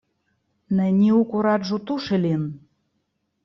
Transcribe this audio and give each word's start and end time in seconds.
Neniu 0.79 1.21
kuraĝu 1.35 1.81
tuŝi 1.93 2.23
lin! 2.27 2.51